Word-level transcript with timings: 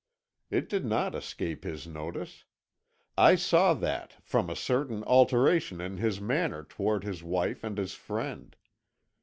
It 0.49 0.67
did 0.67 0.83
not 0.83 1.13
escape 1.13 1.63
his 1.63 1.85
notice; 1.85 2.45
I 3.19 3.35
saw 3.35 3.75
that, 3.75 4.15
from 4.23 4.49
a 4.49 4.55
certain 4.55 5.03
alteration 5.03 5.79
in 5.79 5.97
his 5.97 6.19
manner 6.19 6.63
toward 6.63 7.03
his 7.03 7.21
wife 7.21 7.63
and 7.63 7.77
his 7.77 7.93
friend. 7.93 8.55